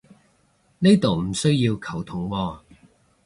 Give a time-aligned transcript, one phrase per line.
[0.79, 2.59] 呢度唔需要球僮喎